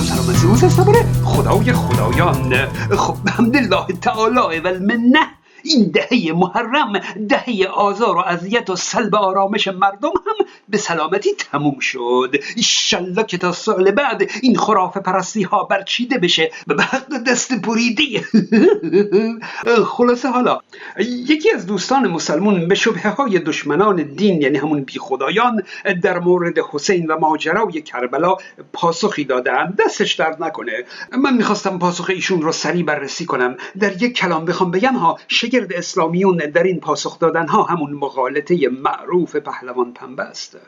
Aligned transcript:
سلام 0.00 0.18
سلام 0.18 0.28
از 0.28 0.44
روز 0.44 0.64
خدای 1.24 1.72
خدایان. 1.72 2.54
خب 2.96 3.16
الحمدلله 3.26 3.86
تعالی 4.02 4.60
و 4.60 4.66
المنه. 4.66 5.39
این 5.64 5.90
دهه 5.94 6.32
محرم 6.32 6.92
دهه 7.28 7.68
آزار 7.74 8.16
و 8.16 8.20
اذیت 8.20 8.70
و 8.70 8.76
سلب 8.76 9.14
آرامش 9.14 9.68
مردم 9.68 10.08
هم 10.08 10.46
به 10.68 10.78
سلامتی 10.78 11.30
تموم 11.38 11.78
شد. 11.78 12.36
ایشالله 12.56 13.24
که 13.24 13.38
تا 13.38 13.52
سال 13.52 13.90
بعد 13.90 14.30
این 14.42 14.56
خرافه 14.56 15.00
پرستی 15.00 15.42
ها 15.42 15.64
برچیده 15.64 16.18
بشه. 16.18 16.50
به 16.66 16.82
حق 16.82 17.22
دست 17.26 17.52
بریده. 17.52 18.24
خلاصه 19.96 20.28
حالا 20.28 20.60
یکی 21.28 21.50
از 21.50 21.66
دوستان 21.66 22.08
مسلمون 22.08 22.68
به 22.68 22.74
شبه 22.74 23.08
های 23.08 23.38
دشمنان 23.38 23.96
دین 24.02 24.42
یعنی 24.42 24.58
همون 24.58 24.82
بی 24.82 24.98
خدایان 24.98 25.62
در 26.02 26.18
مورد 26.18 26.58
حسین 26.72 27.06
و 27.06 27.18
ماجرای 27.18 27.82
کربلا 27.82 28.36
پاسخی 28.72 29.24
دادن 29.24 29.74
دستش 29.78 30.14
درد 30.14 30.42
نکنه. 30.42 30.84
من 31.18 31.36
می‌خواستم 31.36 31.78
پاسخ 31.78 32.10
ایشون 32.10 32.42
رو 32.42 32.52
سریع 32.52 32.84
بررسی 32.84 33.26
کنم. 33.26 33.56
در 33.78 34.02
یک 34.02 34.16
کلام 34.16 34.44
بخوام 34.44 34.70
بگم 34.70 34.94
ها 34.94 35.18
شگرد 35.50 35.72
اسلامیون 35.72 36.36
در 36.36 36.62
این 36.62 36.80
پاسخ 36.80 37.18
دادن 37.18 37.48
ها 37.48 37.62
همون 37.62 37.92
مقالطه 37.92 38.68
معروف 38.68 39.36
پهلوان 39.36 39.92
پنبه 39.92 40.22
است. 40.22 40.58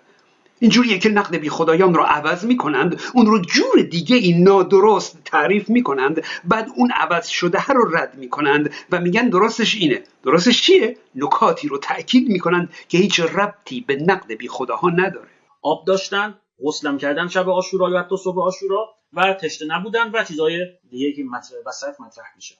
اینجوریه 0.58 0.98
که 0.98 1.08
نقد 1.08 1.36
بی 1.36 1.48
خدایان 1.48 1.94
رو 1.94 2.02
عوض 2.02 2.44
می 2.44 2.56
کنند 2.56 3.00
اون 3.14 3.26
رو 3.26 3.38
جور 3.38 3.82
دیگه 3.90 4.16
این 4.16 4.42
نادرست 4.42 5.18
تعریف 5.24 5.70
می 5.70 5.82
کنند 5.82 6.24
بعد 6.44 6.68
اون 6.76 6.90
عوض 6.90 7.26
شده 7.28 7.60
ها 7.60 7.74
رو 7.74 7.96
رد 7.96 8.14
می 8.14 8.28
کنند 8.28 8.74
و 8.90 9.00
میگن 9.00 9.28
درستش 9.28 9.74
اینه. 9.74 10.02
درستش 10.24 10.62
چیه؟ 10.62 10.96
نکاتی 11.14 11.68
رو 11.68 11.78
تأکید 11.78 12.28
می 12.28 12.38
کنند 12.38 12.72
که 12.88 12.98
هیچ 12.98 13.20
ربطی 13.20 13.80
به 13.80 13.96
نقد 13.96 14.32
بی 14.32 14.48
خداها 14.48 14.90
نداره. 14.90 15.28
آب 15.62 15.84
داشتن 15.86 16.38
غسلم 16.64 16.98
کردن 16.98 17.28
شب 17.28 17.48
آشورا 17.48 17.90
یا 17.90 18.00
حتی 18.00 18.16
صبح 18.16 18.42
آشورا 18.42 18.88
و 19.12 19.34
تشته 19.34 19.66
نبودن 19.66 20.10
و 20.10 20.24
چیزای 20.24 20.66
دیگه 20.90 21.12
که 21.12 21.24
مطرح 21.24 21.58
وسط 21.66 22.00
مطرح 22.00 22.26
میشه. 22.36 22.54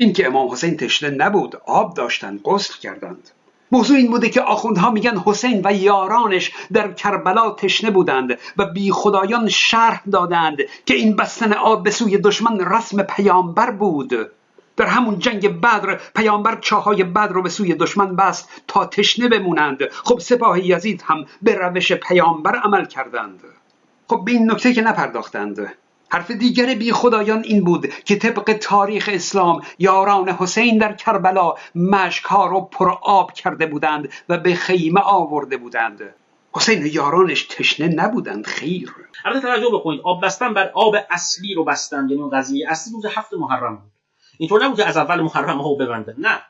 این 0.00 0.12
که 0.12 0.26
امام 0.26 0.48
حسین 0.50 0.76
تشنه 0.76 1.10
نبود 1.10 1.56
آب 1.66 1.94
داشتن 1.94 2.40
غسل 2.44 2.74
کردند. 2.74 3.30
موضوع 3.72 3.96
این 3.96 4.10
بوده 4.10 4.28
که 4.28 4.40
آخوندها 4.40 4.90
میگن 4.90 5.18
حسین 5.26 5.60
و 5.64 5.74
یارانش 5.74 6.52
در 6.72 6.92
کربلا 6.92 7.50
تشنه 7.50 7.90
بودند 7.90 8.38
و 8.56 8.64
بی 8.64 8.92
خدایان 8.92 9.48
شرح 9.48 10.02
دادند 10.12 10.56
که 10.86 10.94
این 10.94 11.16
بستن 11.16 11.52
آب 11.52 11.84
به 11.84 11.90
سوی 11.90 12.18
دشمن 12.18 12.60
رسم 12.60 13.02
پیامبر 13.02 13.70
بود. 13.70 14.30
در 14.76 14.86
همون 14.86 15.18
جنگ 15.18 15.60
بدر 15.60 16.00
پیامبر 16.16 16.58
چاهای 16.60 17.04
بدر 17.04 17.32
رو 17.32 17.42
به 17.42 17.48
سوی 17.48 17.74
دشمن 17.74 18.16
بست 18.16 18.48
تا 18.68 18.86
تشنه 18.86 19.28
بمونند. 19.28 19.78
خب 19.90 20.18
سپاه 20.18 20.66
یزید 20.66 21.02
هم 21.06 21.24
به 21.42 21.54
روش 21.54 21.92
پیامبر 21.92 22.56
عمل 22.56 22.84
کردند. 22.84 23.40
خب 24.08 24.22
به 24.24 24.32
این 24.32 24.50
نکته 24.50 24.72
که 24.72 24.82
نپرداختند. 24.82 25.72
حرف 26.10 26.30
دیگر 26.30 26.74
بی 26.74 26.92
خدایان 26.92 27.42
این 27.44 27.64
بود 27.64 27.88
که 27.88 28.16
طبق 28.16 28.52
تاریخ 28.52 29.10
اسلام 29.12 29.60
یاران 29.78 30.28
حسین 30.28 30.78
در 30.78 30.92
کربلا 30.92 31.54
مشکها 31.74 32.46
رو 32.46 32.60
پر 32.60 32.90
آب 33.02 33.32
کرده 33.32 33.66
بودند 33.66 34.08
و 34.28 34.38
به 34.38 34.54
خیمه 34.54 35.00
آورده 35.00 35.56
بودند. 35.56 36.14
حسین 36.52 36.86
یارانش 36.86 37.42
تشنه 37.42 37.88
نبودند 37.88 38.46
خیر. 38.46 38.94
البته 39.24 39.40
توجه 39.40 39.68
بکنید 39.72 40.00
آب 40.04 40.24
بستن 40.24 40.54
بر 40.54 40.70
آب 40.74 40.94
اصلی 41.10 41.54
رو 41.54 41.64
بستن 41.64 42.08
یعنی 42.08 42.22
اون 42.22 42.30
قضیه 42.30 42.70
اصلی 42.70 42.92
روز 42.92 43.06
هفت 43.06 43.34
محرم 43.34 43.76
بود. 43.76 43.92
اینطور 44.38 44.64
نبود 44.64 44.76
که 44.76 44.86
از 44.86 44.96
اول 44.96 45.20
محرم 45.20 45.58
ها 45.58 45.74
ببنده 45.74 46.14
نه. 46.18 46.42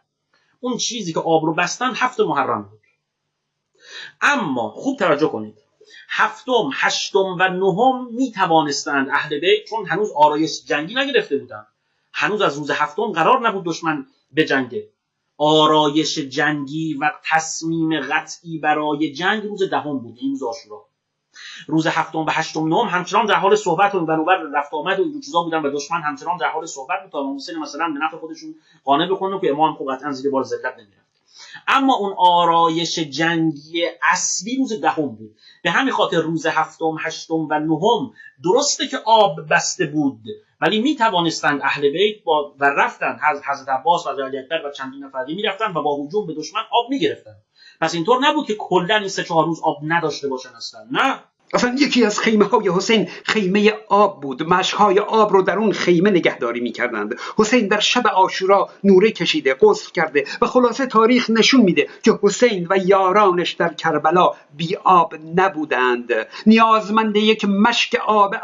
اون 0.61 0.77
چیزی 0.77 1.13
که 1.13 1.21
آب 1.21 1.45
رو 1.45 1.55
بستن 1.55 1.91
هفت 1.95 2.21
محرم 2.21 2.63
بود. 2.63 2.81
اما 4.21 4.71
خوب 4.71 4.99
توجه 4.99 5.29
کنید 5.29 5.68
هفتم 6.09 6.71
هشتم 6.75 7.37
و 7.39 7.49
نهم 7.49 8.15
می 8.15 8.33
توانستند 8.33 9.09
اهل 9.09 9.41
بیت 9.41 9.65
چون 9.69 9.87
هنوز 9.87 10.13
آرایش 10.17 10.65
جنگی 10.65 10.95
نگرفته 10.95 11.37
بودند. 11.37 11.67
هنوز 12.13 12.43
از 12.43 12.59
روز 12.59 12.71
هفتم 12.71 13.13
قرار 13.13 13.49
نبود 13.49 13.65
دشمن 13.65 14.07
به 14.31 14.45
جنگه 14.45 14.89
آرایش 15.39 16.19
جنگی 16.19 16.95
و 16.95 17.11
تصمیم 17.31 18.01
قطعی 18.01 18.59
برای 18.59 19.13
جنگ 19.13 19.43
روز 19.43 19.63
دهم 19.63 19.99
بود 19.99 20.19
این 20.21 20.39
روز 20.39 20.59
روز 21.67 21.87
هفتم 21.87 22.19
و 22.19 22.31
هشتم 22.31 22.69
نهم 22.69 22.87
همچنان 22.87 23.27
در 23.27 23.35
حال 23.35 23.57
صحبت 23.57 23.95
و 23.95 24.07
بنوبر 24.07 24.37
رفت 24.37 24.75
آمد 24.75 25.01
و 25.01 25.03
این 25.03 25.21
چیزا 25.21 25.43
بودن 25.43 25.63
و 25.63 25.71
دشمن 25.71 26.03
همچنان 26.03 26.37
در 26.37 26.49
حال 26.49 26.67
صحبت 26.67 27.03
بود 27.03 27.13
تا 27.13 27.19
امام 27.19 27.37
حسین 27.37 27.59
مثلا 27.59 27.89
به 27.89 27.99
نفع 28.05 28.17
خودشون 28.17 28.55
قانع 28.85 29.07
بکنه 29.07 29.41
که 29.41 29.51
امام 29.51 29.75
خوب 29.75 29.93
قطعا 29.93 30.13
زیر 30.13 30.31
بار 30.31 30.43
ذلت 30.43 30.75
نمی‌رفت. 30.79 31.08
اما 31.69 31.97
اون 31.97 32.15
آرایش 32.19 32.99
جنگی 32.99 33.87
اصلی 34.03 34.57
روز 34.57 34.81
دهم 34.81 35.09
بود. 35.09 35.37
به 35.63 35.71
همین 35.71 35.93
خاطر 35.93 36.21
روز 36.21 36.47
هفتم 36.47 36.97
هشتم 37.01 37.35
و 37.51 37.59
نهم 37.59 38.13
درسته 38.45 38.87
که 38.87 38.99
آب 39.05 39.37
بسته 39.51 39.87
بود 39.87 40.21
ولی 40.61 40.81
می 40.81 40.97
توانستند 40.97 41.61
اهل 41.63 41.91
بیت 41.91 42.25
با 42.25 42.55
و 42.61 42.65
رفتن 42.65 43.19
حضرت 43.51 43.69
عباس 43.69 44.07
و 44.07 44.11
علی 44.11 44.39
اکبر 44.39 44.67
و 44.67 44.73
چندین 44.73 45.05
نفر 45.05 45.25
می 45.25 45.43
رفتن 45.43 45.71
و 45.71 45.83
با 45.83 46.05
هجوم 46.05 46.27
به 46.27 46.35
دشمن 46.35 46.61
آب 46.71 46.91
می 46.91 46.99
گرفتن 46.99 47.37
پس 47.81 47.95
اینطور 47.95 48.19
نبود 48.21 48.47
که 48.47 48.55
کلا 48.55 48.97
این 48.97 49.09
سه 49.09 49.25
چهار 49.25 49.45
روز 49.45 49.61
آب 49.63 49.77
نداشته 49.83 50.29
باشن 50.29 50.49
اصلا 50.57 50.87
نه؟ 50.91 51.25
اصلا 51.55 51.77
یکی 51.79 52.05
از 52.05 52.19
خیمه 52.19 52.45
های 52.45 52.69
حسین 52.69 53.09
خیمه 53.25 53.73
آب 53.89 54.21
بود. 54.21 54.43
مشک 54.43 54.75
های 54.75 54.99
آب 54.99 55.33
رو 55.33 55.43
در 55.43 55.59
اون 55.59 55.73
خیمه 55.73 56.11
نگهداری 56.11 56.61
می 56.61 56.73
کردند 56.73 57.15
حسین 57.37 57.69
در 57.69 57.81
شب 57.81 58.07
آشورا 58.07 58.69
نوره 58.85 59.11
کشیده 59.11 59.55
غسل 59.55 59.91
کرده 59.93 60.25
و 60.43 60.47
خلاصه 60.47 60.87
تاریخ 60.87 61.31
نشون 61.31 61.61
میده 61.61 61.89
که 62.03 62.19
حسین 62.23 62.67
و 62.71 62.77
یارانش 62.77 63.53
در 63.53 63.75
کربلا 63.75 64.33
بی 64.57 64.77
آب 64.77 65.15
نبودند. 65.37 66.13
نیازمند 66.47 67.17
یک 67.17 67.45
مشک 67.45 67.97
آب 68.07 68.35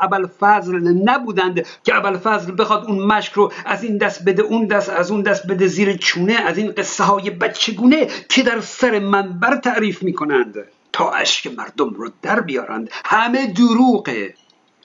فضل 0.41 0.75
نبودند 0.79 1.67
که 1.85 1.93
فضل 2.25 2.53
بخواد 2.59 2.85
اون 2.85 3.07
مشک 3.07 3.33
رو 3.33 3.53
از 3.65 3.85
این 3.85 3.99
دست 3.99 4.25
بده 4.25 4.43
اون 4.43 4.67
دست 4.67 4.91
از 4.91 5.11
اون 5.11 5.23
دست 5.23 5.47
بده 5.47 5.67
زیر 5.67 5.97
چونه 5.97 6.33
از 6.33 6.59
این 6.59 6.73
قصه 6.73 7.05
های 7.05 7.31
بچگونه 7.31 8.09
که 8.29 8.43
در 8.43 8.61
سر 8.61 8.99
منبر 8.99 9.57
تعریف 9.57 10.03
می‌کنند. 10.03 10.55
تا 10.95 11.11
اشک 11.11 11.47
مردم 11.47 11.91
رو 11.91 12.11
در 12.23 12.41
بیارند. 12.41 12.91
همه 13.05 13.47
دروغه. 13.47 14.35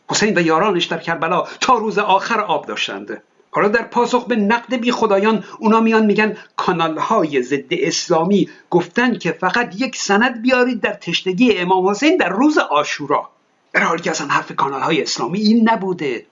حسین 0.10 0.38
و 0.38 0.42
یارانش 0.42 0.86
در 0.86 0.98
کربلا 0.98 1.44
تا 1.62 1.74
روز 1.78 1.98
آخر 1.98 2.40
آب 2.40 2.66
داشتند. 2.66 3.22
حالا 3.52 3.68
در 3.68 3.84
پاسخ 3.84 4.26
به 4.28 4.36
نقد 4.36 4.76
بی 4.76 4.92
خدایان 4.92 5.44
اونا 5.60 5.80
میان 5.80 6.06
میگن 6.06 6.38
کانال 6.56 6.98
های 6.98 7.42
ضد 7.42 7.68
اسلامی 7.72 8.50
گفتن 8.70 9.18
که 9.18 9.32
فقط 9.32 9.82
یک 9.82 9.96
سند 9.96 10.42
بیارید 10.42 10.82
در 10.82 10.94
تشنگی 10.94 11.58
امام 11.58 11.88
حسین 11.88 12.18
در 12.18 12.30
روز 12.30 12.58
آشورا 12.58 13.30
در 13.74 13.84
حالی 13.84 14.02
که 14.02 14.12
اصلا 14.12 14.28
حرف 14.28 14.56
کانال 14.56 14.82
های 14.82 15.02
اسلامی 15.02 15.40
این 15.40 15.70
نبوده. 15.70 16.26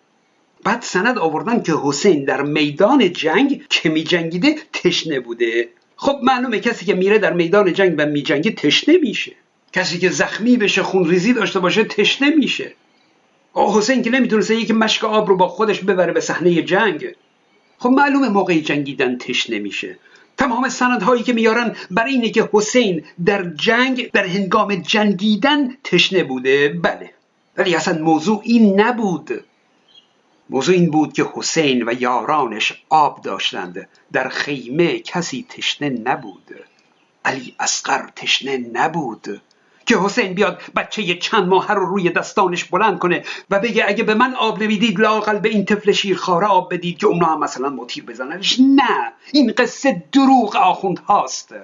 بعد 0.64 0.82
سند 0.82 1.18
آوردن 1.18 1.64
که 1.64 1.74
حسین 1.84 2.26
در 2.26 2.42
میدان 2.42 3.14
جنگ 3.14 3.66
که 3.70 3.90
می 3.90 4.04
جنگیده 4.04 4.56
تشنه 4.74 5.20
بوده. 5.20 5.70
خب 5.96 6.20
معلومه 6.24 6.60
کسی 6.60 6.86
که 6.86 6.94
میره 6.94 7.20
در 7.20 7.34
میدان 7.34 7.74
جنگ 7.74 7.96
و 7.98 8.06
می 8.06 8.22
جنگی 8.22 8.52
تشنه 8.52 8.98
میشه. 8.98 9.36
کسی 9.78 10.00
که 10.00 10.10
زخمی 10.10 10.58
بشه 10.58 10.84
خونریزی 10.84 11.34
داشته 11.34 11.60
باشه 11.60 11.84
تشنه 11.84 12.30
میشه. 12.30 12.74
آه 13.54 13.78
حسین 13.78 14.02
که 14.02 14.10
نمی‌تونسته 14.10 14.56
یک 14.56 14.72
مشک 14.72 15.04
آب 15.04 15.30
رو 15.30 15.38
با 15.38 15.48
خودش 15.48 15.80
ببره 15.80 16.14
به 16.14 16.20
صحنه 16.20 16.62
جنگ. 16.62 17.16
خب 17.80 17.90
معلومه 17.90 18.30
موقع 18.30 18.60
جنگیدن 18.60 19.18
تشنه 19.18 19.60
میشه. 19.60 20.00
تمام 20.38 20.70
سندهایی 20.70 21.24
که 21.24 21.34
میارن 21.34 21.76
بر 21.92 22.06
اینه 22.06 22.30
که 22.30 22.50
حسین 22.54 23.04
در 23.26 23.50
جنگ 23.50 24.12
در 24.12 24.26
هنگام 24.26 24.76
جنگیدن 24.76 25.78
تشنه 25.84 26.24
بوده. 26.24 26.70
بله. 26.70 27.14
ولی 27.58 27.76
اصلا 27.76 28.04
موضوع 28.04 28.42
این 28.44 28.82
نبود. 28.82 29.44
موضوع 30.50 30.76
این 30.76 30.92
بود 30.92 31.14
که 31.14 31.26
حسین 31.34 31.90
و 31.90 31.94
یارانش 32.00 32.84
آب 32.90 33.22
داشتند. 33.22 33.90
در 34.12 34.30
خیمه 34.30 35.00
کسی 35.00 35.46
تشنه 35.50 35.90
نبود. 35.90 36.56
علی 37.26 37.56
اسقر 37.60 38.10
تشنه 38.16 38.58
نبود. 38.74 39.42
که 39.88 39.98
حسین 39.98 40.34
بیاد 40.34 40.62
بچه 40.76 41.16
چند 41.16 41.48
ماه 41.48 41.74
رو 41.74 41.86
روی 41.86 42.10
دستانش 42.10 42.64
بلند 42.64 43.00
کنه 43.00 43.24
و 43.50 43.60
بگه 43.60 43.86
اگه 43.88 44.04
به 44.04 44.14
من 44.14 44.36
آب 44.36 44.64
نمی‌دید 44.64 45.00
لاقل 45.00 45.40
به 45.40 45.50
این 45.50 45.66
طفل 45.66 45.92
شیرخواره 45.92 46.48
آب 46.48 46.74
بدید 46.74 46.98
که 46.98 47.08
اونا 47.08 47.26
هم 47.26 47.40
مثلا 47.40 47.70
مطیر 47.70 48.06
بزننش. 48.06 48.60
نه 48.60 49.14
این 49.32 49.54
قصه 49.58 50.04
دروغ 50.12 50.56
آخوند 50.56 51.00
هاست. 51.00 51.56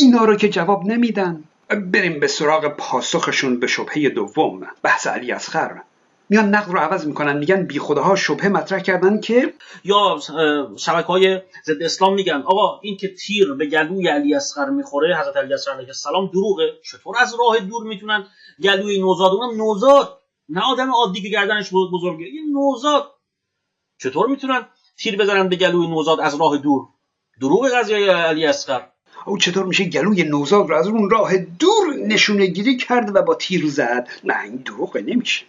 اینا 0.00 0.24
رو 0.24 0.36
که 0.36 0.48
جواب 0.48 0.84
نمیدن. 0.86 1.44
بریم 1.68 2.20
به 2.20 2.26
سراغ 2.26 2.68
پاسخشون 2.68 3.60
به 3.60 3.66
شبهه 3.66 4.08
دوم 4.08 4.66
بحث 4.82 5.06
علی 5.06 5.32
اصغر. 5.32 5.70
میان 6.32 6.54
نقد 6.54 6.72
رو 6.72 6.78
عوض 6.78 7.06
می‌کنن 7.06 7.36
میگن 7.36 7.62
بی 7.62 7.78
خداها 7.78 8.16
شبهه 8.16 8.48
مطرح 8.48 8.80
کردن 8.80 9.20
که 9.20 9.54
یا 9.84 10.20
شبکه 10.76 11.06
های 11.06 11.40
ضد 11.66 11.82
اسلام 11.82 12.14
میگن 12.14 12.42
آقا 12.46 12.80
این 12.82 12.96
که 12.96 13.14
تیر 13.14 13.54
به 13.54 13.66
گلوی 13.66 14.08
علی 14.08 14.34
اصغر 14.34 14.70
می‌خوره 14.70 15.16
حضرت 15.20 15.36
علی 15.36 15.54
اصغر 15.54 15.72
علیه 15.72 15.86
السلام 15.86 16.26
دروغه 16.26 16.72
چطور 16.84 17.16
از 17.18 17.34
راه 17.38 17.60
دور 17.60 17.84
می‌تونن 17.84 18.26
گلوی 18.62 18.98
نوزاد؟ 18.98 19.32
اونم 19.32 19.56
نوزاد 19.56 20.18
نه 20.48 20.60
آدم 20.60 20.90
عادی 20.90 21.22
که 21.22 21.28
گردنش 21.28 21.70
بزرگه 21.72 22.26
این 22.26 22.52
نوزاد. 22.52 23.10
چطور 23.98 24.26
می‌تونن 24.26 24.66
تیر 24.98 25.16
بزنن 25.16 25.48
به 25.48 25.56
گلوی 25.56 25.86
نوزاد 25.86 26.20
از 26.20 26.40
راه 26.40 26.58
دور؟ 26.58 26.82
دروغ 27.40 27.68
قضیه 27.68 28.12
علی 28.12 28.46
اصغر. 28.46 28.80
او 29.26 29.38
چطور 29.38 29.64
میشه 29.64 29.84
گلوی 29.84 30.22
نوزاد 30.22 30.68
رو 30.68 30.76
از 30.76 30.86
اون 30.86 31.10
راه 31.10 31.36
دور 31.36 31.94
نشونه 32.06 32.46
گیری 32.46 32.76
کرد 32.76 33.16
و 33.16 33.22
با 33.22 33.34
تیر 33.34 33.68
زد؟ 33.68 34.08
نه 34.24 34.42
این 34.42 34.56
دروغه 34.56 35.00
نمیشه. 35.00 35.44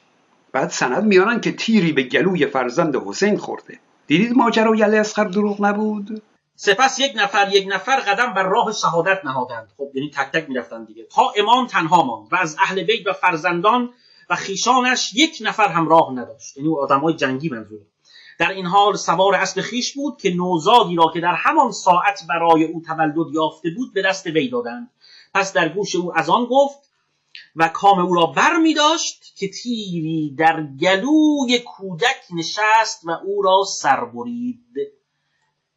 بعد 0.53 0.69
سند 0.69 1.03
میارن 1.03 1.41
که 1.41 1.51
تیری 1.51 1.93
به 1.93 2.03
گلوی 2.03 2.45
فرزند 2.45 2.95
حسین 2.95 3.37
خورده. 3.37 3.79
دیدید 4.07 4.37
ماجرای 4.37 4.83
علی 4.83 4.97
اصغر 4.97 5.23
دروغ 5.23 5.65
نبود؟ 5.65 6.21
سپس 6.55 6.99
یک 6.99 7.11
نفر 7.15 7.49
یک 7.51 7.67
نفر 7.71 7.99
قدم 7.99 8.33
بر 8.33 8.43
راه 8.43 8.73
شهادت 8.73 9.25
نهادند. 9.25 9.69
خب 9.77 9.91
یعنی 9.93 10.09
تک 10.09 10.31
تک 10.31 10.49
می‌رفتن 10.49 10.83
دیگه. 10.83 11.03
تا 11.03 11.33
امام 11.37 11.67
تنها 11.67 12.03
ماند 12.03 12.27
و 12.33 12.35
از 12.35 12.55
اهل 12.59 12.83
بیت 12.83 13.07
و 13.07 13.13
فرزندان 13.13 13.89
و 14.29 14.35
خیشانش 14.35 15.13
یک 15.13 15.37
نفر 15.41 15.67
هم 15.67 15.89
راه 15.89 16.11
نداشت. 16.11 16.57
یعنی 16.57 16.75
آدمای 16.75 17.13
جنگی 17.13 17.49
منظوره 17.49 17.85
در 18.39 18.49
این 18.49 18.65
حال 18.65 18.95
سوار 18.95 19.35
اسب 19.35 19.61
خیش 19.61 19.93
بود 19.93 20.17
که 20.21 20.35
نوزادی 20.35 20.95
را 20.95 21.11
که 21.13 21.19
در 21.19 21.33
همان 21.33 21.71
ساعت 21.71 22.23
برای 22.29 22.63
او 22.63 22.81
تولد 22.81 23.33
یافته 23.33 23.69
بود 23.69 23.93
به 23.93 24.01
دست 24.01 24.25
وی 24.25 24.49
دادند. 24.49 24.91
پس 25.33 25.53
در 25.53 25.69
گوش 25.69 25.95
او 25.95 26.17
از 26.17 26.29
آن 26.29 26.45
گفت 26.45 26.92
و 27.55 27.67
کام 27.67 27.99
او 27.99 28.13
را 28.15 28.25
بر 28.25 28.57
می 28.57 28.73
داشت 28.73 29.35
که 29.35 29.47
تیری 29.47 30.35
در 30.37 30.63
گلوی 30.63 31.59
کودک 31.59 32.23
نشست 32.35 33.01
و 33.03 33.11
او 33.11 33.41
را 33.41 33.63
سر 33.63 34.05
برید. 34.05 34.63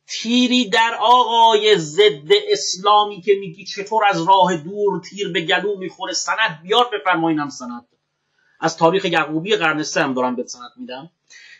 تیری 0.08 0.68
در 0.68 0.98
آقای 1.00 1.78
ضد 1.78 2.32
اسلامی 2.52 3.20
که 3.20 3.32
میگی 3.40 3.64
چطور 3.64 4.04
از 4.04 4.22
راه 4.22 4.56
دور 4.56 5.00
تیر 5.00 5.32
به 5.32 5.40
گلو 5.40 5.78
می‌خوره 5.78 6.12
سند 6.12 6.60
بیار 6.62 6.90
بفرمایینم 6.92 7.48
سند. 7.48 7.86
از 8.60 8.76
تاریخ 8.76 9.04
یعقوبی 9.04 9.56
قرن 9.56 9.82
سه 9.82 10.02
هم 10.02 10.14
دارم 10.14 10.36
به 10.36 10.46
سند 10.46 10.70
میدم. 10.76 11.10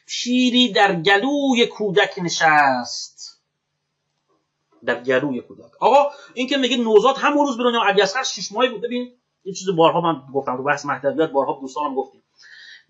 تیری 0.06 0.72
در 0.72 1.02
گلوی 1.02 1.66
کودک 1.66 2.14
نشست. 2.19 3.40
در 4.84 5.02
گلوی 5.02 5.40
کودک. 5.40 5.82
آقا 5.82 6.10
این 6.34 6.46
که 6.46 6.56
میگه 6.56 6.76
نوزاد 6.76 7.16
همون 7.16 7.46
روز 7.46 7.56
به 7.56 7.64
علی 7.86 8.02
اصغر 8.02 8.22
شش 8.22 8.52
ماهه 8.52 8.69
بود. 8.69 8.80
ببین 8.80 9.12
این 9.46 9.54
چیز 9.54 9.70
بارها 9.70 10.00
من 10.00 10.22
گفتم 10.34 10.56
تو 10.56 10.62
بحث 10.62 10.87
مهدویت 10.87 11.31
بارها 11.31 11.58
دوستانم 11.60 11.94
گفتیم. 11.94 12.22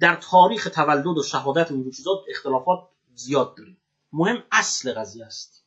در 0.01 0.17
تاریخ 0.17 0.71
تولد 0.75 1.07
و 1.07 1.23
شهادت 1.23 1.71
و 1.71 1.75
این 1.75 1.91
چیزا 1.91 2.25
اختلافات 2.29 2.89
زیاد 3.15 3.57
داریم. 3.57 3.77
مهم 4.13 4.43
اصل 4.53 4.95
قضیه 4.95 5.27
است 5.27 5.65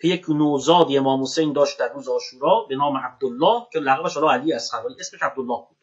که 0.00 0.08
یک 0.08 0.24
نوزادی 0.28 0.98
امام 0.98 1.22
حسین 1.22 1.52
داشت 1.52 1.78
در 1.78 1.92
روز 1.92 2.08
آشورا 2.08 2.66
به 2.68 2.76
نام 2.76 2.96
عبدالله 2.96 3.66
که 3.72 3.78
لقبش 3.78 4.14
حالا 4.14 4.32
علی 4.32 4.52
اصغر 4.52 4.78
اسمش 5.00 5.22
عبدالله 5.22 5.66
بود. 5.68 5.76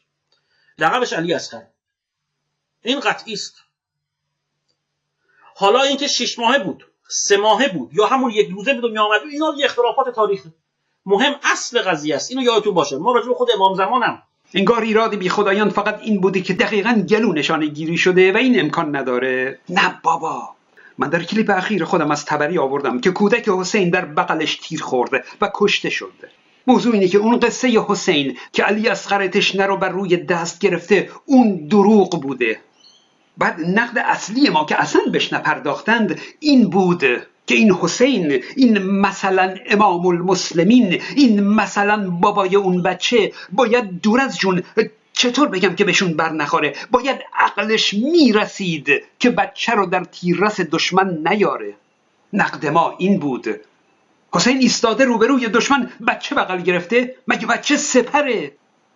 لقبش 0.78 1.14
علی 1.14 1.34
اصغر. 1.34 1.64
این 2.82 3.00
قطعی 3.00 3.34
است. 3.34 3.56
حالا 5.56 5.82
اینکه 5.82 6.08
شش 6.08 6.40
ماهه 6.40 6.64
بود 6.64 6.86
سه 7.08 7.38
ماهه 7.38 7.74
بود 7.74 7.94
یا 7.94 8.06
همون 8.06 8.32
یک 8.32 8.50
روزه 8.50 8.74
به 8.74 8.82
دنیا 8.82 9.04
آمد 9.04 9.22
اینا 9.32 9.54
یه 9.58 9.66
اختلافات 9.66 10.16
تاریخی. 10.16 10.54
مهم 11.10 11.36
اصل 11.52 11.82
قضیه 11.82 12.16
است. 12.16 12.32
اینو 12.32 12.44
یادتون 12.44 12.74
باشه. 12.74 12.98
ما 12.98 13.12
راجع 13.12 13.28
به 13.28 13.34
خود 13.34 13.50
امام 13.56 13.76
زمانم. 13.76 14.22
انگار 14.54 14.82
ایراد 14.82 15.16
بی 15.16 15.30
خدایان 15.30 15.70
فقط 15.70 16.00
این 16.02 16.22
بوده 16.22 16.42
که 16.42 16.54
دقیقا 16.54 17.04
گلو 17.10 17.34
نشانه 17.34 17.66
گیری 17.66 17.98
شده 17.98 18.32
و 18.32 18.38
این 18.38 18.60
امکان 18.60 18.96
نداره. 18.96 19.60
نه 19.70 20.00
بابا. 20.04 20.50
من 20.98 21.10
در 21.10 21.24
کلیپ 21.24 21.50
اخیر 21.50 21.86
خودم 21.86 22.12
از 22.12 22.26
تبری 22.26 22.58
آوردم 22.58 23.00
که 23.00 23.12
کودک 23.12 23.50
حسین 23.50 23.90
در 23.90 24.06
بغلش 24.06 24.56
تیر 24.56 24.82
خورده 24.82 25.24
و 25.42 25.50
کشته 25.54 25.90
شده. 25.90 26.30
موضوع 26.68 26.94
اینه 26.94 27.08
که 27.08 27.18
اون 27.18 27.40
قصه 27.40 27.84
حسین 27.88 28.38
که 28.54 28.64
علی 28.64 28.90
اصغر 28.90 29.28
تشنه 29.28 29.66
رو 29.66 29.78
بر 29.78 29.90
روی 29.90 30.18
دست 30.18 30.60
گرفته 30.60 31.10
اون 31.26 31.68
دروغ 31.68 32.22
بوده. 32.22 32.60
بعد 33.38 33.62
نقد 33.62 33.98
اصلی 33.98 34.50
ما 34.50 34.66
که 34.66 34.82
اصلا 34.82 35.02
بهش 35.12 35.34
نپرداختند 35.34 36.20
این 36.40 36.70
بود 36.70 37.04
که 37.50 37.56
این 37.56 37.72
حسین 37.72 38.44
این 38.56 38.78
مثلا 38.78 39.56
امام 39.66 40.08
المسلمین 40.08 41.02
این 41.16 41.44
مثلا 41.44 42.10
بابای 42.10 42.56
اون 42.56 42.84
بچه 42.84 43.32
باید 43.52 44.02
دور 44.02 44.22
از 44.22 44.38
جون 44.38 44.64
چطور 45.14 45.48
بگم 45.48 45.76
که 45.76 45.84
بهشون 45.86 46.14
بر 46.14 46.32
نخوره؟ 46.32 46.76
باید 46.92 47.20
عقلش 47.34 47.94
می‌رسید 47.94 48.90
که 49.20 49.30
بچه 49.30 49.72
رو 49.72 49.86
در 49.86 50.04
تیررس 50.04 50.62
دشمن 50.62 51.28
نیاره. 51.28 51.74
نقد 52.34 52.66
ما 52.66 52.96
این 52.98 53.20
بود. 53.20 53.48
حسین 54.34 54.58
ایستاده 54.58 55.06
روبروی 55.06 55.48
دشمن 55.48 55.90
بچه 56.08 56.36
بغل 56.36 56.62
گرفته 56.62 57.16
مگه 57.28 57.48
بچه 57.48 57.78
سپره؟ 57.78 58.52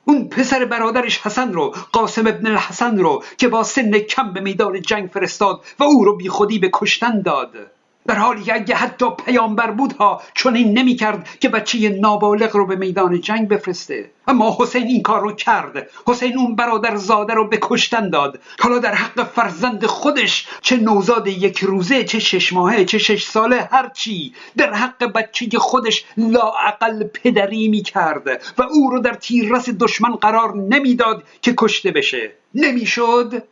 اون 0.06 0.30
پسر 0.30 0.66
برادرش 0.66 1.18
حسن 1.18 1.54
رو 1.54 1.76
قاسم 1.92 2.28
ابن 2.28 2.48
الحسن 2.48 2.98
رو 2.98 3.24
که 3.38 3.48
با 3.48 3.64
سن 3.64 4.00
کم 4.00 4.34
به 4.34 4.42
میدان 4.42 4.82
جنگ 4.82 5.10
فرستاد 5.10 5.62
و 5.80 5.84
او 5.84 6.06
رو 6.06 6.18
بی 6.18 6.30
خودی 6.30 6.60
به 6.60 6.70
کشتن 6.74 7.22
داد. 7.22 7.73
در 8.08 8.16
حالی 8.16 8.44
که 8.44 8.54
اگه 8.54 8.76
حتی 8.76 9.06
پیامبر 9.26 9.72
بود 9.72 9.94
ها 9.94 10.22
چون 10.34 10.56
این 10.56 10.78
نمی 10.78 10.96
کرد 10.96 11.30
که 11.40 11.50
بچه 11.50 11.90
نابالغ 11.90 12.56
رو 12.56 12.68
به 12.68 12.76
میدان 12.76 13.22
جنگ 13.22 13.48
بفرسته. 13.48 14.12
اما 14.28 14.58
حسین 14.60 14.84
این 14.84 15.02
کار 15.02 15.22
رو 15.22 15.32
کرد. 15.32 15.90
حسین 16.08 16.38
اون 16.38 16.56
برادر 16.56 16.96
زاده 16.96 17.34
رو 17.34 17.48
به 17.48 17.60
کشتن 17.62 18.10
داد. 18.10 18.40
حالا 18.60 18.80
در 18.80 18.96
حق 18.96 19.24
فرزند 19.24 19.86
خودش 19.86 20.48
چه 20.62 20.78
نوزاد 20.78 21.28
یک 21.28 21.60
روزه 21.60 22.04
چه 22.04 22.20
شش 22.20 22.54
ماهه 22.54 22.86
چه 22.86 22.98
شش 22.98 23.24
ساله 23.24 23.70
هرچی 23.72 24.34
در 24.58 24.74
حق 24.74 25.04
بچه 25.04 25.60
خودش 25.60 26.06
لاعقل 26.18 27.04
پدری 27.04 27.68
می 27.68 27.84
کرد 27.84 28.42
و 28.58 28.64
او 28.64 28.90
رو 28.90 29.00
در 29.00 29.14
تیررس 29.14 29.70
دشمن 29.70 30.16
قرار 30.16 30.56
نمی‌داد 30.56 31.24
که 31.42 31.54
کشته 31.58 31.92
بشه. 31.92 32.32
نمی‌شد؟ 32.56 33.44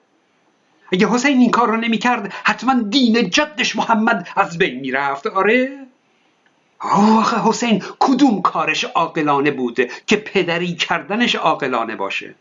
اگه 0.92 1.08
حسین 1.10 1.38
این 1.38 1.52
کار 1.52 1.68
رو 1.68 1.78
نمی‌کرد 1.78 2.34
حتما 2.44 2.82
دین 2.90 3.30
جدش 3.30 3.76
محمد 3.76 4.28
از 4.36 4.58
بین 4.58 4.80
می‌رفت. 4.80 5.28
آره؟ 5.28 5.78
آخه 6.80 7.38
حسین 7.50 7.84
کدوم 8.00 8.42
کارش 8.42 8.84
عاقلانه 8.84 9.52
بود 9.52 9.80
که 10.08 10.16
پدری 10.16 10.76
کردنش 10.76 11.36
عاقلانه 11.36 11.96
باشه؟ 11.96 12.36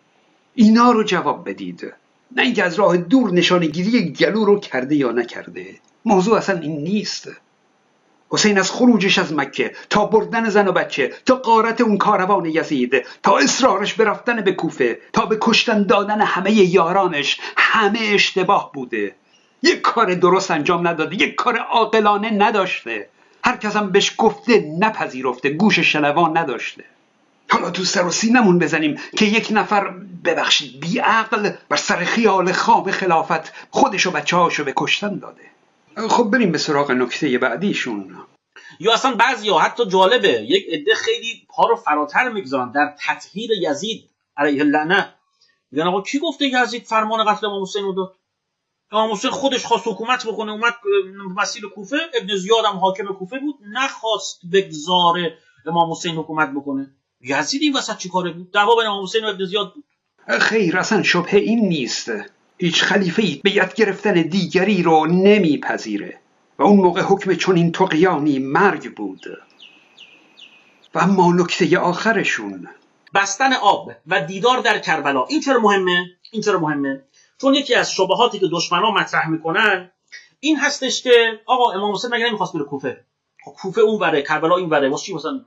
اینا 0.55 0.91
رو 0.91 1.05
جواب 1.05 1.49
بدید. 1.49 1.93
نه 2.37 2.43
اینکه 2.43 2.64
از 2.64 2.75
راه 2.75 2.97
دور 2.97 3.32
نشانه 3.32 3.67
گیری 3.67 4.12
گلو 4.12 4.44
رو 4.44 4.61
کرده 4.61 4.97
یا 4.97 5.12
نکرده. 5.12 5.67
موضوع 6.05 6.37
اصلا 6.37 6.61
این 6.61 6.82
نیست. 6.82 7.29
حسین 8.30 8.58
از 8.58 8.70
خروجش 8.70 9.18
از 9.18 9.32
مکه 9.32 9.74
تا 9.90 10.04
بردن 10.04 10.48
زن 10.48 10.68
و 10.68 10.72
بچه 10.72 11.12
تا 11.26 11.34
قارت 11.34 11.80
اون 11.80 11.98
کاروان 11.98 12.44
یزید 12.44 13.06
تا 13.22 13.38
اصرارش 13.38 13.94
به 13.94 14.04
رفتن 14.04 14.40
به 14.40 14.52
کوفه 14.52 14.98
تا 15.12 15.26
به 15.26 15.38
کشتن 15.40 15.82
دادن 15.82 16.20
همه 16.20 16.52
یارانش 16.52 17.40
همه 17.56 17.98
اشتباه 18.02 18.70
بوده. 18.72 19.14
یک 19.62 19.80
کار 19.80 20.14
درست 20.14 20.50
انجام 20.50 20.88
نداده 20.88 21.16
یک 21.16 21.34
کار 21.34 21.56
عاقلانه 21.56 22.30
نداشته. 22.30 23.08
هر 23.44 23.56
کسم 23.56 23.90
بهش 23.90 24.14
گفته 24.18 24.74
نپذیرفته 24.78 25.50
گوش 25.50 25.78
شنوان 25.78 26.38
نداشته. 26.38 26.84
حالا 27.50 27.70
تو 27.70 27.84
سر 27.84 28.04
و 28.04 28.10
سینمون 28.10 28.58
بزنیم 28.58 28.98
که 29.16 29.24
یک 29.24 29.48
نفر 29.50 29.90
ببخشید 30.24 30.80
بیعقل 30.80 31.50
بر 31.68 31.76
سر 31.76 31.96
خیال 31.96 32.52
خام 32.52 32.90
خلافت 32.90 33.52
خودش 33.70 34.06
و 34.06 34.10
بچه 34.10 34.36
هاشو 34.36 34.64
به 34.64 34.72
کشتن 34.76 35.18
داده. 35.18 35.50
خب 36.08 36.25
بریم 36.25 36.52
به 36.52 36.59
سراغ 36.59 36.90
نکته 36.90 37.38
بعدیشون. 37.38 38.16
یا 38.80 38.92
اصلا 38.92 39.14
بعضی 39.14 39.49
ها 39.49 39.59
حتی 39.59 39.87
جالبه. 39.87 40.28
یک 40.28 40.66
عده 40.69 40.95
خیلی 40.95 41.47
پا 41.49 41.69
رو 41.69 41.76
فراتر 41.76 42.28
می‌گذارن. 42.28 42.73
در 42.73 42.95
تطهیر 43.07 43.50
یزید 43.50 44.11
علیه 44.37 44.64
لعنه 44.64 45.14
میگن 45.71 45.87
آقا 45.87 46.02
کی 46.02 46.19
گفته 46.19 46.47
یزید 46.47 46.85
فرمان 46.85 47.25
قتل 47.25 47.47
امام 47.47 47.62
حسین 47.62 47.85
رو 47.85 47.92
داد؟ 47.92 48.14
امام 48.92 49.12
حسین 49.12 49.30
خودش 49.30 49.66
خواست 49.66 49.88
حکومت 49.88 50.26
بکنه. 50.26 50.52
اومد 50.52 50.75
مسیل 51.37 51.69
کوفه. 51.69 51.97
ابن 52.14 52.37
زیاد 52.37 52.64
هم 52.64 52.76
حاکم 52.76 53.07
کوفه 53.07 53.38
بود. 53.38 53.54
نخواست 53.73 54.40
بگذاره 54.52 55.38
امام 55.66 55.90
حسین 55.90 56.14
حکومت 56.14 56.50
بکنه. 56.50 56.90
یزید 57.21 57.62
این 57.62 57.76
وسط 57.76 57.97
چیکاره 57.97 58.33
بود؟ 58.33 58.52
دعوا 58.52 58.76
بین 58.76 58.87
امام 58.87 59.04
حسین 59.04 59.25
و 59.25 59.28
ابن 59.28 59.45
زیاد 59.45 59.75
بود. 59.75 59.85
خیر 60.40 60.78
اصلا 60.78 61.02
شبه 61.02 61.37
این 61.37 61.69
نیست. 61.69 62.11
هیچ 62.61 62.83
خلیفه 62.83 63.23
ای 63.23 63.40
یاد 63.45 63.75
گرفتن 63.75 64.12
دیگری 64.12 64.83
رو 64.83 65.07
نمیپذیره 65.07 66.19
و 66.59 66.62
اون 66.62 66.76
موقع 66.81 67.02
حکم 67.02 67.35
چنین 67.35 67.73
تقیانی 67.73 68.38
مرگ 68.38 68.95
بود. 68.95 69.26
و 70.95 70.99
اما 70.99 71.33
نکته 71.33 71.79
آخرشون 71.79 72.69
بستن 73.14 73.52
آب 73.52 73.93
و 74.07 74.21
دیدار 74.26 74.61
در 74.61 74.79
کربلا 74.79 75.25
این 75.25 75.40
چرا 75.40 75.61
مهمه؟ 75.61 76.07
این 76.31 76.43
چرا 76.43 76.61
مهمه؟ 76.61 77.02
چون 77.40 77.55
یکی 77.55 77.75
از 77.75 77.93
شبهاتی 77.93 78.38
که 78.38 78.47
دشمنا 78.52 78.90
مطرح 78.90 79.29
می‌کنن 79.29 79.93
این 80.40 80.57
هستش 80.57 81.02
که 81.02 81.40
آقا 81.47 81.73
امام 81.73 81.95
حسین 81.95 82.14
مگه 82.14 82.26
نمی‌خواست 82.26 82.52
بره 82.52 82.64
کوفه؟ 82.64 83.05
خب 83.45 83.52
کوفه 83.52 83.81
اون 83.81 84.00
وره 84.00 84.23
کربلا 84.23 84.57
این 84.57 84.69
وره 84.69 84.88
واسه 84.88 85.05
چی 85.05 85.14
مثلا 85.14 85.40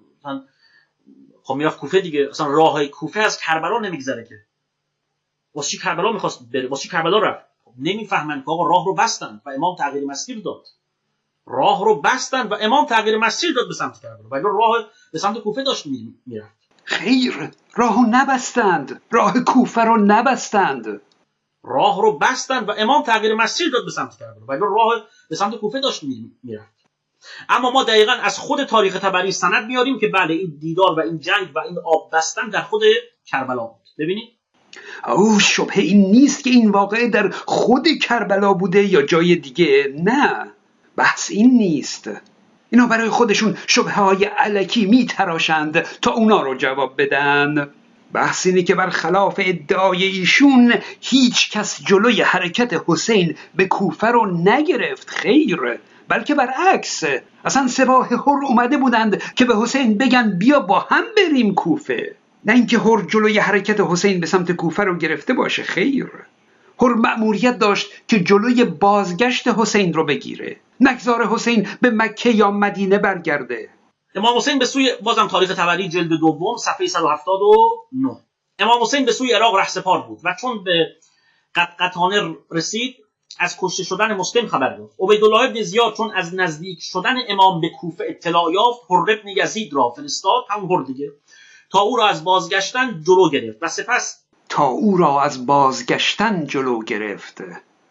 خب 1.44 1.54
می‌رفت 1.54 1.80
کوفه 1.80 2.00
دیگه 2.00 2.28
مثلا 2.30 2.48
راه 2.48 2.86
کوفه 2.86 3.20
از 3.20 3.38
کربلا 3.38 3.80
نمیگذره 3.80 4.26
که. 4.30 4.36
واسه 5.56 5.70
چی 5.70 5.78
کربلا 5.78 6.12
می‌خواست 6.12 6.40
بره؟ 6.54 6.68
واسه 6.68 6.84
چی 6.84 6.90
کربلا 6.90 7.20
رفت؟ 7.20 7.46
خب 7.66 7.72
نمی‌فهمن 7.80 8.40
که 8.40 8.52
آقا 8.52 8.68
راه 8.68 8.86
رو 8.86 8.96
بستن 8.96 9.42
و 9.46 9.50
امام 9.50 9.76
تغییر 9.76 10.06
مسیر 10.06 10.42
داد. 10.42 10.68
راه 11.46 11.86
رو 11.86 12.02
بستن 12.02 12.48
و 12.48 12.58
امام 12.62 12.86
تغییر 12.86 13.18
مسیر 13.18 13.54
داد 13.54 13.68
به 13.68 13.74
سمت 13.74 14.00
کربلا. 14.02 14.28
ولی 14.30 14.44
راه 14.44 14.88
به 15.14 15.20
سمت 15.20 15.38
کوفه 15.38 15.64
داشت 15.64 15.86
می‌رفت. 16.26 16.70
خیر 16.84 17.52
راه 17.76 17.96
رو 17.96 18.06
نبستند. 18.10 19.02
راه 19.12 19.40
کوفه 19.40 19.82
رو 19.82 19.98
نبستند. 19.98 21.02
راه 21.64 22.02
رو 22.02 22.18
بستن 22.18 22.66
و 22.66 22.74
امام 22.78 23.04
تغییر 23.04 23.36
مسیر 23.36 23.70
داد 23.72 23.86
به 23.86 23.92
سمت 23.92 24.18
کربلا. 24.20 24.46
ولی 24.46 24.60
راه 24.60 25.04
به 25.30 25.36
سمت 25.36 25.56
کوفه 25.56 25.80
داشت 25.80 26.04
می‌رفت. 26.44 26.74
اما 27.50 27.72
ما 27.72 27.84
دقیقا 27.84 28.12
از 28.12 28.40
خود 28.40 28.64
تاریخ 28.64 29.00
تبری 29.00 29.32
سند 29.32 29.68
میاریم 29.68 30.00
که 30.00 30.08
بله 30.08 30.34
این 30.34 30.58
دیدار 30.60 31.00
و 31.00 31.00
این 31.00 31.20
جنگ 31.20 31.56
و 31.56 31.60
این 31.60 31.80
آب 31.86 32.10
بستن 32.14 32.50
در 32.50 32.62
خود 32.62 32.82
کربلا 33.26 33.66
بود. 33.66 33.88
ببینید؟ 33.98 34.30
او 35.08 35.40
شبه 35.40 35.80
این 35.80 36.12
نیست 36.12 36.44
که 36.44 36.50
این 36.50 36.70
واقعه 36.70 37.08
در 37.08 37.30
خود 37.30 37.88
کربلا 37.88 38.54
بوده 38.54 38.84
یا 38.84 39.02
جای 39.02 39.36
دیگه. 39.36 39.94
نه 40.04 40.48
بحث 40.98 41.32
این 41.32 41.58
نیست. 41.58 42.10
اینا 42.70 42.88
برای 42.88 43.10
خودشون 43.10 43.58
شبه 43.68 43.92
های 43.92 44.26
علکی 44.26 44.86
می 44.86 45.06
تراشند 45.06 45.86
تا 46.02 46.12
اونا 46.12 46.42
رو 46.42 46.56
جواب 46.56 46.94
بدن. 46.98 47.70
بحث 48.14 48.46
اینه 48.46 48.64
که 48.64 48.76
برخلاف 48.76 49.40
ادعای 49.44 50.04
ایشون 50.04 50.74
هیچ 51.02 51.52
کس 51.52 51.84
جلوی 51.84 52.22
حرکت 52.22 52.82
حسین 52.88 53.36
به 53.56 53.66
کوفه 53.66 54.08
رو 54.08 54.38
نگرفت 54.38 55.10
خیر. 55.10 55.60
بلکه 56.08 56.36
برعکس 56.36 57.04
اصلا 57.46 57.68
سپاه 57.68 58.08
هر 58.08 58.46
اومده 58.48 58.78
بودند 58.78 59.22
که 59.36 59.46
به 59.46 59.58
حسین 59.58 59.98
بگن 59.98 60.38
بیا 60.40 60.60
با 60.60 60.80
هم 60.80 61.04
بریم 61.18 61.54
کوفه. 61.54 62.16
نه 62.46 62.54
اینکه 62.54 62.80
هر 62.80 63.02
جلوی 63.02 63.40
حرکت 63.40 63.80
حسین 63.80 64.20
به 64.20 64.28
سمت 64.28 64.52
کوفه 64.52 64.84
رو 64.84 64.98
گرفته 64.98 65.34
باشه 65.34 65.64
خیر. 65.64 66.12
هر 66.82 66.94
مأموریت 66.94 67.60
داشت 67.60 67.92
که 68.08 68.20
جلوی 68.20 68.64
بازگشت 68.66 69.48
حسین 69.48 69.94
رو 69.94 70.06
بگیره. 70.06 70.60
نگذار 70.80 71.28
حسین 71.28 71.68
به 71.82 71.90
مکه 71.90 72.30
یا 72.30 72.52
مدینه 72.52 72.98
برگرده. 72.98 73.70
امام 74.16 74.38
حسین 74.38 74.60
به 74.60 74.66
سوی 74.66 74.92
بازم 75.04 75.28
تاریخ 75.28 75.56
تبری 75.56 75.90
جلد 75.90 76.10
دوم 76.20 76.58
صفحه 76.58 76.88
179 76.88 78.18
امام 78.60 78.82
حسین 78.82 79.06
به 79.06 79.12
سوی 79.12 79.34
عراق 79.34 79.56
رهسپار 79.56 80.02
بود 80.02 80.20
و 80.24 80.36
چون 80.42 80.64
به 80.64 80.88
قطقطانه 81.56 82.36
رسید 82.52 82.96
از 83.40 83.58
کشته 83.60 83.84
شدن 83.84 84.14
مسلم 84.14 84.48
خبر 84.48 84.78
داد. 84.78 84.90
عبیدالله 85.00 85.50
ابن 85.50 85.62
زیاد 85.62 85.94
چون 85.94 86.12
از 86.12 86.36
نزدیک 86.36 86.80
شدن 86.82 87.16
امام 87.30 87.62
به 87.62 87.70
کوفه 87.82 88.06
اطلاع 88.08 88.52
یافت 88.52 88.82
هر 88.90 89.12
ابن 89.12 89.28
یزید 89.38 89.74
را 89.74 89.90
فرستاد. 89.90 90.44
هم 90.50 90.66
هر 90.72 90.84
دیگه. 90.84 91.12
تا 91.74 91.80
او 91.80 91.96
را 91.96 92.08
از 92.08 92.24
بازگشتن 92.24 93.04
جلو 93.04 93.30
گرفت. 93.30 93.58
و 93.62 93.68
سپس 93.68 94.24
تا 94.50 94.66
او 94.66 94.98
را 94.98 95.22
از 95.22 95.46
بازگشتن 95.46 96.48
جلو 96.48 96.84
گرفت 96.84 97.42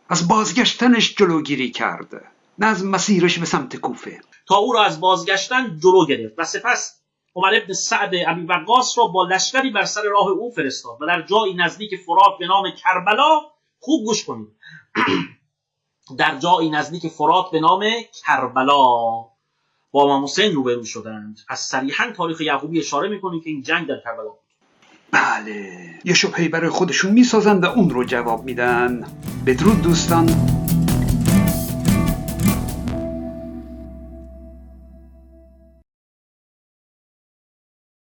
از 0.08 0.28
بازگشتنش 0.28 1.14
جلوگیری 1.14 1.70
کرد 1.70 2.32
نه 2.58 2.66
از 2.66 2.84
مسیرش 2.84 3.38
به 3.38 3.46
سمت 3.46 3.76
کوفه. 3.76 4.20
تا 4.48 4.56
او 4.56 4.72
را 4.72 4.84
از 4.84 5.00
بازگشتن 5.00 5.78
جلو 5.82 6.06
گرفت. 6.06 6.34
و 6.38 6.44
سپس 6.44 7.00
عمر 7.34 7.54
ابن 7.54 7.72
سعد 7.72 8.10
ابی 8.26 8.42
وقاص 8.42 8.98
را 8.98 9.06
با 9.06 9.24
لشکری 9.24 9.70
بر 9.70 9.84
سر 9.84 10.02
راه 10.02 10.28
او 10.28 10.50
فرستاد 10.50 11.02
و 11.02 11.06
در 11.06 11.22
جایی 11.22 11.54
نزدیک 11.54 11.90
فرات 12.06 12.38
به 12.38 12.46
نام 12.46 12.64
کربلا 12.70 13.40
خوب 13.78 14.04
گوش 14.04 14.24
کنید. 14.24 14.48
در 16.18 16.38
جایی 16.38 16.70
نزدیک 16.70 17.08
فرات 17.08 17.50
به 17.50 17.60
نام 17.60 17.84
کربلا. 18.26 19.31
با 19.92 20.04
امام 20.04 20.24
حسین 20.24 20.52
روبرو 20.52 20.84
شدند 20.84 21.40
از 21.48 21.60
صریحا 21.60 22.04
تاریخ 22.16 22.40
یعقوبی 22.40 22.78
اشاره 22.78 23.08
می‌کنه 23.08 23.40
که 23.40 23.50
این 23.50 23.62
جنگ 23.62 23.86
در 23.86 24.00
کربلا 24.04 24.28
بود. 24.28 24.38
بله. 25.10 25.94
یه 26.04 26.14
شبهی 26.14 26.48
برای 26.48 26.70
خودشون 26.70 27.12
می‌سازن 27.12 27.58
و 27.58 27.64
اون 27.64 27.90
رو 27.90 28.04
جواب 28.04 28.44
میدن. 28.44 29.04
بدرود 29.46 29.82
دوستان. 29.82 30.26